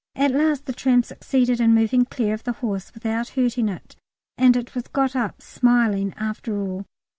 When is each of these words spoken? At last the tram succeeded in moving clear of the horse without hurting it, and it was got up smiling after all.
At 0.15 0.31
last 0.31 0.65
the 0.65 0.73
tram 0.73 1.03
succeeded 1.03 1.61
in 1.61 1.75
moving 1.75 2.05
clear 2.05 2.33
of 2.33 2.43
the 2.43 2.53
horse 2.53 2.91
without 2.95 3.29
hurting 3.37 3.69
it, 3.69 3.95
and 4.35 4.57
it 4.57 4.73
was 4.73 4.87
got 4.87 5.15
up 5.15 5.43
smiling 5.43 6.15
after 6.17 6.59
all. 6.59 6.87